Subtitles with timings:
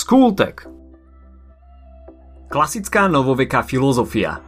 [0.00, 0.64] Skultek
[2.48, 4.40] Klasická novoveká filozofia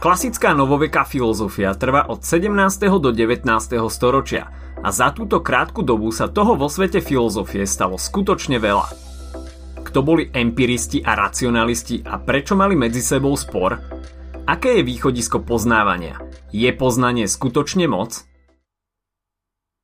[0.00, 2.48] Klasická novoveká filozofia trvá od 17.
[2.88, 3.44] do 19.
[3.92, 4.48] storočia
[4.80, 8.88] a za túto krátku dobu sa toho vo svete filozofie stalo skutočne veľa.
[9.84, 13.76] Kto boli empiristi a racionalisti a prečo mali medzi sebou spor?
[14.48, 16.16] Aké je východisko poznávania?
[16.48, 18.24] Je poznanie skutočne moc?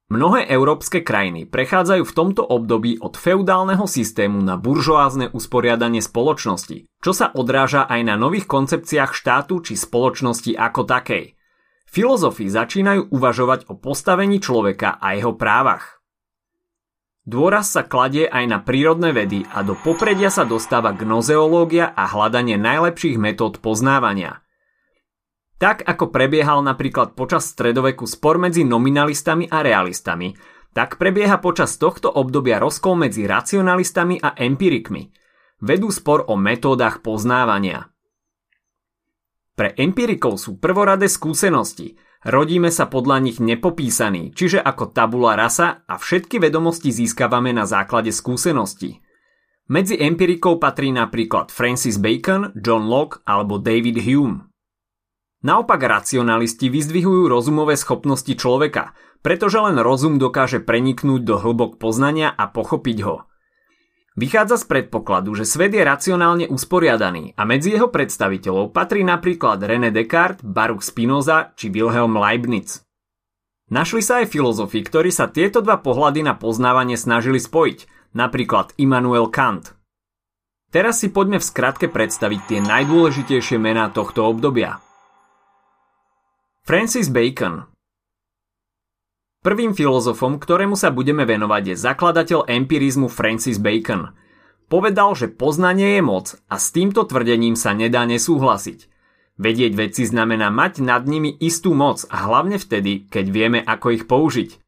[0.08, 7.12] Mnohé európske krajiny prechádzajú v tomto období od feudálneho systému na buržoázne usporiadanie spoločnosti, čo
[7.12, 11.36] sa odráža aj na nových koncepciách štátu či spoločnosti ako takej.
[11.84, 16.00] Filozofi začínajú uvažovať o postavení človeka a jeho právach.
[17.28, 22.56] Dôraz sa kladie aj na prírodné vedy a do popredia sa dostáva gnozeológia a hľadanie
[22.56, 24.40] najlepších metód poznávania–
[25.58, 30.30] tak ako prebiehal napríklad počas stredoveku spor medzi nominalistami a realistami,
[30.70, 35.10] tak prebieha počas tohto obdobia rozkol medzi racionalistami a empirikmi.
[35.58, 37.90] Vedú spor o metódach poznávania.
[39.58, 45.98] Pre empirikov sú prvoradé skúsenosti, rodíme sa podľa nich nepopísaní, čiže ako tabula rasa a
[45.98, 49.02] všetky vedomosti získavame na základe skúseností.
[49.66, 54.47] Medzi empirikov patrí napríklad Francis Bacon, John Locke alebo David Hume.
[55.38, 62.50] Naopak racionalisti vyzdvihujú rozumové schopnosti človeka, pretože len rozum dokáže preniknúť do hĺbok poznania a
[62.50, 63.22] pochopiť ho.
[64.18, 69.94] Vychádza z predpokladu, že svet je racionálne usporiadaný a medzi jeho predstaviteľov patrí napríklad René
[69.94, 72.82] Descartes, Baruch Spinoza či Wilhelm Leibniz.
[73.70, 79.30] Našli sa aj filozofi, ktorí sa tieto dva pohľady na poznávanie snažili spojiť, napríklad Immanuel
[79.30, 79.78] Kant.
[80.74, 84.82] Teraz si poďme v skratke predstaviť tie najdôležitejšie mená tohto obdobia–
[86.68, 87.64] Francis Bacon
[89.40, 94.12] Prvým filozofom, ktorému sa budeme venovať, je zakladateľ empirizmu Francis Bacon.
[94.68, 98.84] Povedal, že poznanie je moc a s týmto tvrdením sa nedá nesúhlasiť.
[99.40, 104.04] Vedieť veci znamená mať nad nimi istú moc a hlavne vtedy, keď vieme, ako ich
[104.04, 104.60] použiť.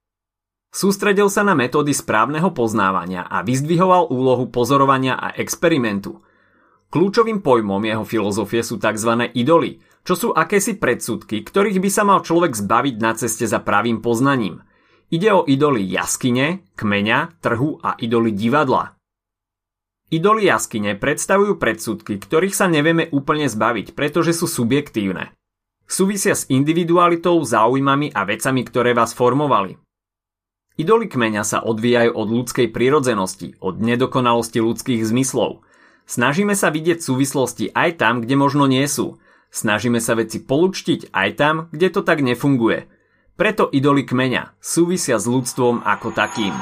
[0.73, 6.25] Sústredil sa na metódy správneho poznávania a vyzdvihoval úlohu pozorovania a experimentu.
[6.89, 9.37] Kľúčovým pojmom jeho filozofie sú tzv.
[9.37, 14.01] idoly– čo sú akési predsudky, ktorých by sa mal človek zbaviť na ceste za pravým
[14.01, 14.65] poznaním.
[15.11, 18.95] Ide o idoly jaskyne, kmeňa, trhu a idoly divadla.
[20.11, 25.35] Idoly jaskyne predstavujú predsudky, ktorých sa nevieme úplne zbaviť, pretože sú subjektívne.
[25.87, 29.79] Súvisia s individualitou, záujmami a vecami, ktoré vás formovali.
[30.79, 35.67] Idoly kmeňa sa odvíjajú od ľudskej prirodzenosti, od nedokonalosti ľudských zmyslov.
[36.07, 39.15] Snažíme sa vidieť súvislosti aj tam, kde možno nie sú–
[39.51, 42.87] Snažíme sa veci polučtiť aj tam, kde to tak nefunguje.
[43.35, 46.55] Preto idoly kmeňa súvisia s ľudstvom ako takým.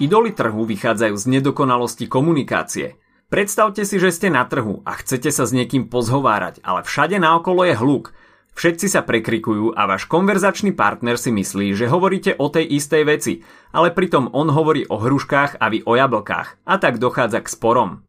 [0.00, 2.96] Idoly trhu vychádzajú z nedokonalosti komunikácie.
[3.28, 7.68] Predstavte si, že ste na trhu a chcete sa s niekým pozhovárať, ale všade naokolo
[7.68, 8.16] je hluk.
[8.56, 13.44] Všetci sa prekrikujú a váš konverzačný partner si myslí, že hovoríte o tej istej veci,
[13.76, 18.07] ale pritom on hovorí o hruškách a vy o jablkách a tak dochádza k sporom.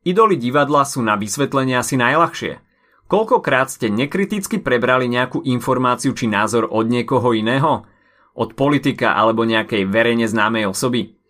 [0.00, 2.64] Idoly divadla sú na vysvetlenie asi najľahšie.
[3.04, 7.84] Koľkokrát ste nekriticky prebrali nejakú informáciu či názor od niekoho iného?
[8.32, 11.20] Od politika alebo nejakej verejne známej osoby?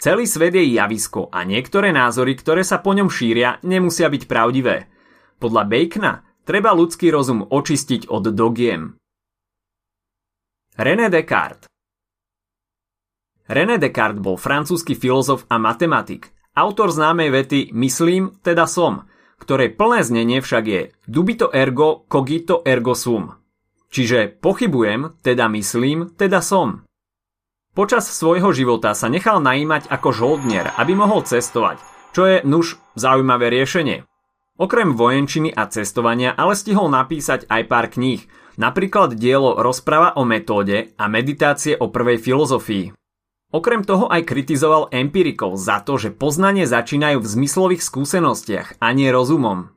[0.00, 4.88] Celý svet je javisko a niektoré názory, ktoré sa po ňom šíria, nemusia byť pravdivé.
[5.36, 6.12] Podľa Bacona
[6.44, 8.96] treba ľudský rozum očistiť od dogiem.
[10.76, 11.68] René Descartes
[13.48, 19.04] René Descartes bol francúzsky filozof a matematik, Autor známej vety myslím, teda som,
[19.36, 23.36] ktorej plné znenie však je dubito ergo cogito ergo sum.
[23.92, 26.88] Čiže pochybujem, teda myslím, teda som.
[27.76, 31.76] Počas svojho života sa nechal najímať ako žoldnier, aby mohol cestovať,
[32.16, 34.08] čo je nuž zaujímavé riešenie.
[34.56, 38.24] Okrem vojenčiny a cestovania ale stihol napísať aj pár kníh,
[38.56, 42.96] napríklad dielo Rozprava o metóde a meditácie o prvej filozofii.
[43.54, 49.06] Okrem toho aj kritizoval empirikov za to, že poznanie začínajú v zmyslových skúsenostiach a nie
[49.14, 49.70] rozumom.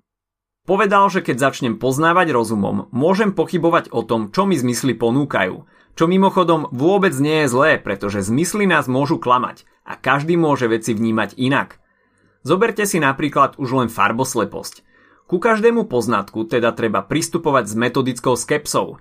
[0.65, 5.65] Povedal, že keď začnem poznávať rozumom, môžem pochybovať o tom, čo mi zmysly ponúkajú.
[5.93, 10.93] Čo mimochodom vôbec nie je zlé, pretože zmysly nás môžu klamať a každý môže veci
[10.93, 11.77] vnímať inak.
[12.41, 14.81] Zoberte si napríklad už len farbosleposť.
[15.29, 18.97] Ku každému poznatku teda treba pristupovať s metodickou skepsou.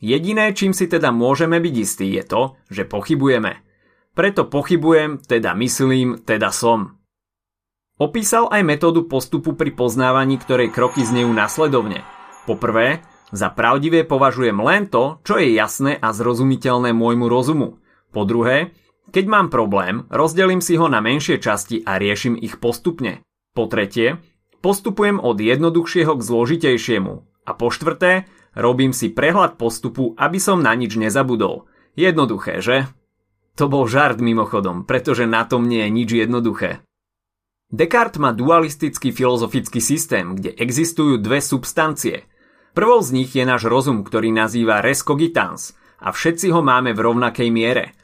[0.00, 3.60] Jediné, čím si teda môžeme byť istí, je to, že pochybujeme–
[4.20, 7.00] preto pochybujem, teda myslím, teda som.
[7.96, 12.04] Opísal aj metódu postupu pri poznávaní, ktorej kroky znejú nasledovne.
[12.44, 13.00] Poprvé,
[13.32, 17.80] za pravdivé považujem len to, čo je jasné a zrozumiteľné môjmu rozumu.
[18.12, 18.76] Po druhé,
[19.10, 23.26] Keď mám problém, rozdelím si ho na menšie časti a riešim ich postupne.
[23.56, 24.20] Po tretie,
[24.60, 27.14] postupujem od jednoduchšieho k zložitejšiemu.
[27.48, 31.66] A po štvrté, robím si prehľad postupu, aby som na nič nezabudol.
[31.98, 32.86] Jednoduché, že?
[33.60, 36.80] To bol žart mimochodom, pretože na tom nie je nič jednoduché.
[37.68, 42.24] Descartes má dualistický filozofický systém, kde existujú dve substancie.
[42.72, 47.04] Prvou z nich je náš rozum, ktorý nazýva res cogitans a všetci ho máme v
[47.04, 47.86] rovnakej miere–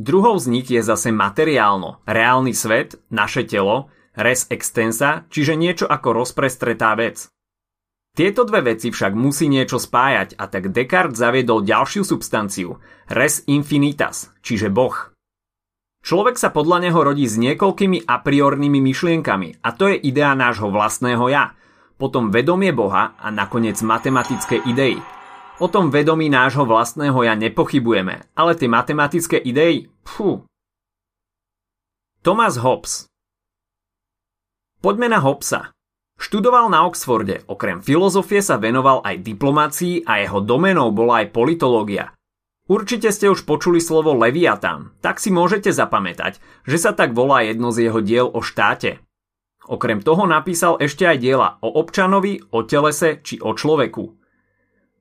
[0.00, 6.24] Druhou z nich je zase materiálno, reálny svet, naše telo, res extensa, čiže niečo ako
[6.24, 7.28] rozprestretá vec.
[8.10, 14.34] Tieto dve veci však musí niečo spájať a tak Descartes zaviedol ďalšiu substanciu, res infinitas,
[14.42, 15.14] čiže Boh.
[16.00, 20.72] Človek sa podľa neho rodí s niekoľkými a priornými myšlienkami a to je idea nášho
[20.72, 21.54] vlastného ja,
[22.00, 24.98] potom vedomie Boha a nakoniec matematické idei,
[25.60, 30.48] O tom vedomí nášho vlastného ja nepochybujeme, ale tie matematické idei, pfú.
[32.24, 33.04] Thomas Hobbes
[34.80, 35.76] Poďme na Hobbesa.
[36.20, 42.12] Študoval na Oxforde, okrem filozofie sa venoval aj diplomácii a jeho domenou bola aj politológia.
[42.68, 46.36] Určite ste už počuli slovo Leviatán, tak si môžete zapamätať,
[46.68, 49.00] že sa tak volá jedno z jeho diel o štáte.
[49.64, 54.12] Okrem toho napísal ešte aj diela o občanovi, o telese či o človeku.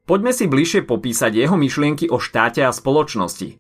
[0.07, 3.59] Poďme si bližšie popísať jeho myšlienky o štáte a spoločnosti.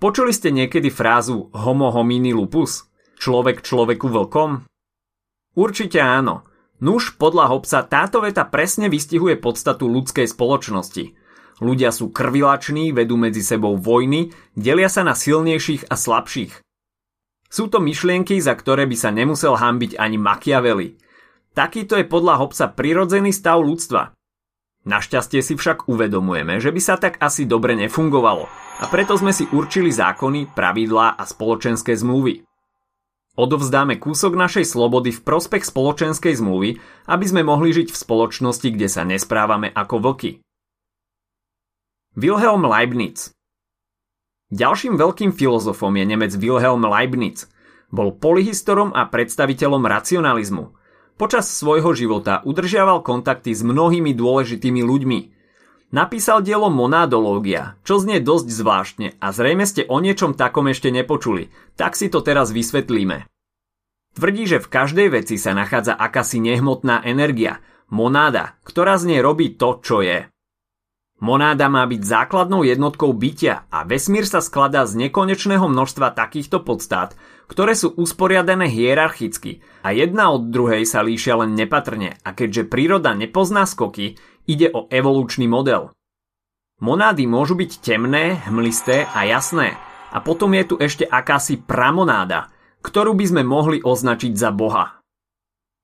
[0.00, 2.88] Počuli ste niekedy frázu homo homini lupus?
[3.20, 4.64] Človek človeku vlkom?
[5.52, 6.45] Určite áno.
[6.76, 11.16] Nuž podľa Hobsa táto veta presne vystihuje podstatu ľudskej spoločnosti.
[11.64, 16.60] Ľudia sú krvilační, vedú medzi sebou vojny, delia sa na silnejších a slabších.
[17.48, 21.00] Sú to myšlienky, za ktoré by sa nemusel hambiť ani Machiavelli.
[21.56, 24.12] Takýto je podľa Hobsa prirodzený stav ľudstva.
[24.84, 28.44] Našťastie si však uvedomujeme, že by sa tak asi dobre nefungovalo
[28.76, 32.44] a preto sme si určili zákony, pravidlá a spoločenské zmluvy.
[33.36, 38.88] Odovzdáme kúsok našej slobody v prospech spoločenskej zmluvy, aby sme mohli žiť v spoločnosti, kde
[38.88, 40.30] sa nesprávame ako vlky.
[42.16, 43.36] Wilhelm Leibniz
[44.48, 47.44] Ďalším veľkým filozofom je Nemec Wilhelm Leibniz.
[47.92, 50.64] Bol polyhistorom a predstaviteľom racionalizmu–
[51.16, 55.18] Počas svojho života udržiaval kontakty s mnohými dôležitými ľuďmi.
[55.94, 61.54] Napísal dielo Monádológia, čo znie dosť zvláštne a zrejme ste o niečom takom ešte nepočuli,
[61.78, 63.30] tak si to teraz vysvetlíme.
[64.18, 69.54] Tvrdí, že v každej veci sa nachádza akási nehmotná energia, monáda, ktorá z nej robí
[69.54, 70.26] to, čo je.
[71.16, 77.16] Monáda má byť základnou jednotkou bytia a vesmír sa skladá z nekonečného množstva takýchto podstát,
[77.48, 83.16] ktoré sú usporiadané hierarchicky a jedna od druhej sa líšia len nepatrne a keďže príroda
[83.16, 85.88] nepozná skoky, ide o evolučný model.
[86.84, 89.72] Monády môžu byť temné, hmlisté a jasné
[90.12, 92.52] a potom je tu ešte akási pramonáda,
[92.84, 95.00] ktorú by sme mohli označiť za Boha.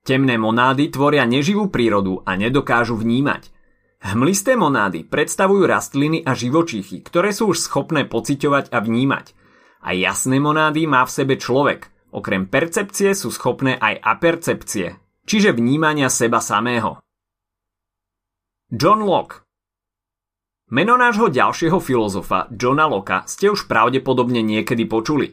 [0.05, 3.49] Temné monády tvoria neživú prírodu a nedokážu vnímať–
[4.03, 9.31] Hmlisté monády predstavujú rastliny a živočíchy, ktoré sú už schopné pociťovať a vnímať.
[9.87, 11.87] A jasné monády má v sebe človek.
[12.11, 16.99] Okrem percepcie sú schopné aj apercepcie, čiže vnímania seba samého.
[18.75, 19.47] John Locke
[20.75, 25.31] Meno nášho ďalšieho filozofa, Johna Locke, ste už pravdepodobne niekedy počuli.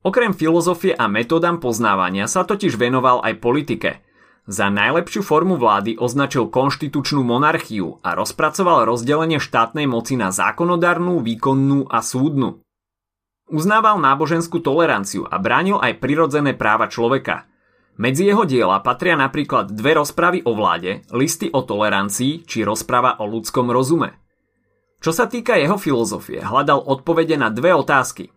[0.00, 3.90] Okrem filozofie a metodám poznávania sa totiž venoval aj politike–
[4.44, 11.88] za najlepšiu formu vlády označil konštitučnú monarchiu a rozpracoval rozdelenie štátnej moci na zákonodárnu, výkonnú
[11.88, 12.60] a súdnu.
[13.48, 17.48] Uznával náboženskú toleranciu a bránil aj prirodzené práva človeka.
[17.96, 23.28] Medzi jeho diela patria napríklad dve rozpravy o vláde, listy o tolerancii či rozprava o
[23.28, 24.20] ľudskom rozume.
[25.00, 28.32] Čo sa týka jeho filozofie, hľadal odpovede na dve otázky.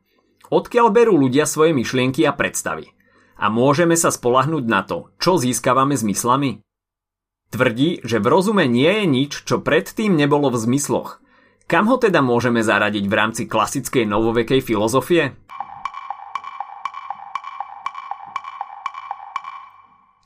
[0.52, 2.97] Odkiaľ berú ľudia svoje myšlienky a predstavy?
[3.38, 6.66] A môžeme sa spolahnúť na to, čo získavame zmyslami?
[7.48, 11.24] Tvrdí, že v rozume nie je nič, čo predtým nebolo v zmysloch.
[11.68, 15.36] Kam ho teda môžeme zaradiť v rámci klasickej novovekej filozofie?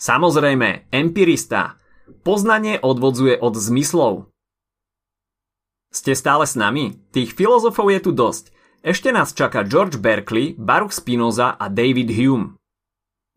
[0.01, 1.77] Samozrejme, empirista.
[2.25, 4.13] Poznanie odvodzuje od zmyslov.
[5.93, 6.97] Ste stále s nami?
[7.13, 8.49] Tých filozofov je tu dosť.
[8.81, 12.60] Ešte nás čaká George Berkeley, Baruch Spinoza a David Hume.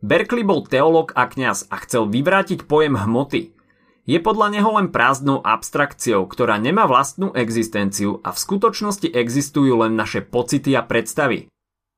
[0.05, 3.57] Berkeley bol teológ a kňaz a chcel vyvrátiť pojem hmoty.
[4.05, 9.97] Je podľa neho len prázdnou abstrakciou, ktorá nemá vlastnú existenciu a v skutočnosti existujú len
[9.97, 11.49] naše pocity a predstavy.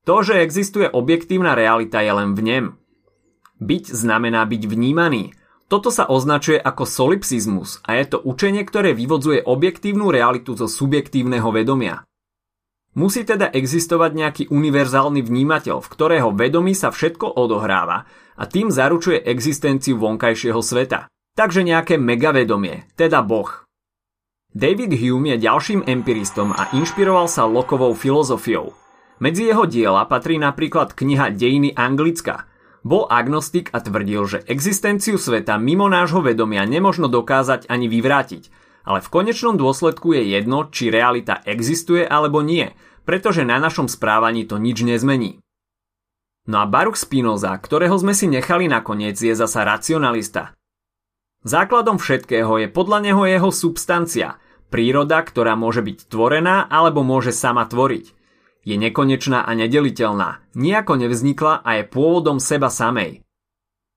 [0.06, 2.66] To, že existuje objektívna realita je len v nem.
[3.58, 5.34] Byť znamená byť vnímaný.
[5.66, 11.50] Toto sa označuje ako solipsizmus a je to učenie, ktoré vyvodzuje objektívnu realitu zo subjektívneho
[11.50, 12.06] vedomia.
[12.96, 18.08] Musí teda existovať nejaký univerzálny vnímateľ, v ktorého vedomí sa všetko odohráva
[18.40, 21.12] a tým zaručuje existenciu vonkajšieho sveta.
[21.36, 23.68] Takže nejaké megavedomie, teda Boh.
[24.56, 28.72] David Hume je ďalším empiristom a inšpiroval sa Lokovou filozofiou.
[29.20, 32.48] Medzi jeho diela patrí napríklad kniha Dejiny Anglicka.
[32.80, 38.48] Bol agnostik a tvrdil, že existenciu sveta mimo nášho vedomia nemožno dokázať ani vyvrátiť,
[38.86, 44.46] ale v konečnom dôsledku je jedno, či realita existuje alebo nie, pretože na našom správaní
[44.46, 45.42] to nič nezmení.
[46.46, 50.54] No a Baruch Spinoza, ktorého sme si nechali nakoniec, je zasa racionalista.
[51.42, 57.70] Základom všetkého je podľa neho jeho substancia– Príroda, ktorá môže byť tvorená alebo môže sama
[57.70, 58.12] tvoriť.
[58.66, 63.22] Je nekonečná a nedeliteľná, nejako nevznikla a je pôvodom seba samej.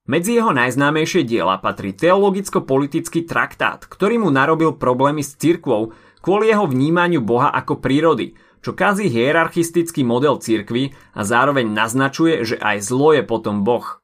[0.10, 5.94] Medzi jeho najznámejšie diela patrí teologicko-politický traktát, ktorý mu narobil problémy s cirkvou
[6.26, 8.34] kvôli jeho vnímaniu Boha ako prírody,
[8.66, 14.02] čo kazí hierarchistický model cirkvy a zároveň naznačuje, že aj zlo je potom Boh.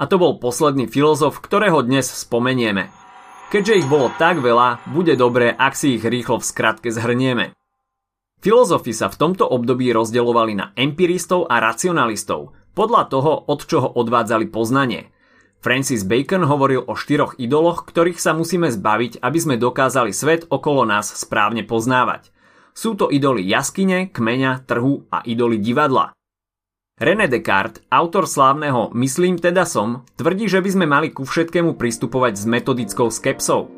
[0.00, 2.88] A to bol posledný filozof, ktorého dnes spomenieme–
[3.50, 7.50] Keďže ich bolo tak veľa, bude dobré, ak si ich rýchlo v skratke zhrnieme.
[8.38, 14.50] Filozofi sa v tomto období rozdeľovali na empiristov a racionalistov, podľa toho, od čoho odvádzali
[14.50, 15.10] poznanie.
[15.60, 20.88] Francis Bacon hovoril o štyroch idoloch, ktorých sa musíme zbaviť, aby sme dokázali svet okolo
[20.88, 22.32] nás správne poznávať.
[22.72, 26.16] Sú to idoly jaskyne, kmeňa, trhu a idoly divadla.
[27.00, 32.36] René Descartes, autor slávneho Myslím teda som, tvrdí, že by sme mali ku všetkému pristupovať
[32.36, 33.72] s metodickou skepsou.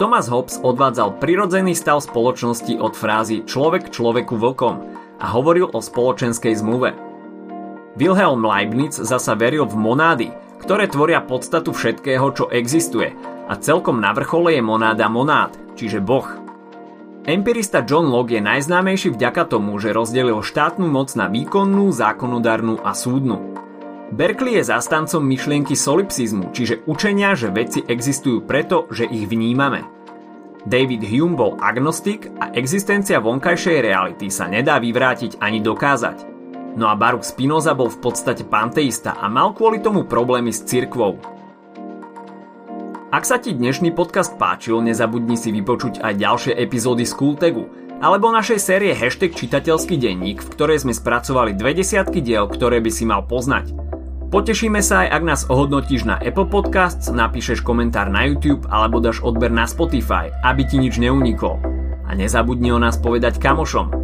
[0.00, 4.74] Thomas Hobbes odvádzal prirodzený stav spoločnosti od frázy človek človeku vlkom
[5.20, 7.03] a hovoril o spoločenskej zmluve.
[7.94, 10.28] Wilhelm Leibniz zasa veril v monády,
[10.62, 16.26] ktoré tvoria podstatu všetkého, čo existuje a celkom na vrchole je monáda monád, čiže boh–
[17.24, 22.92] Empirista John Locke je najznámejší vďaka tomu, že rozdelil štátnu moc na výkonnú, zákonodárnu a
[22.92, 23.56] súdnu.
[24.12, 29.88] Berkeley je zastancom myšlienky solipsizmu, čiže učenia, že veci existujú preto, že ich vnímame.
[30.68, 36.33] David Hume bol agnostik a existencia vonkajšej reality sa nedá vyvrátiť ani dokázať.
[36.74, 41.22] No a Baruch Spinoza bol v podstate panteista a mal kvôli tomu problémy s cirkvou.
[43.14, 47.70] Ak sa ti dnešný podcast páčil, nezabudni si vypočuť aj ďalšie epizódy z Kultegu
[48.02, 52.90] alebo našej série Hashtag čitateľský denník, v ktorej sme spracovali dve desiatky diel, ktoré by
[52.90, 53.70] si mal poznať.
[54.34, 59.22] Potešíme sa aj, ak nás ohodnotíš na Apple Podcasts, napíšeš komentár na YouTube alebo dáš
[59.22, 61.62] odber na Spotify, aby ti nič neuniklo.
[62.02, 64.03] A nezabudni o nás povedať kamošom.